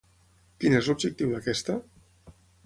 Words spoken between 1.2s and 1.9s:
d'aquesta?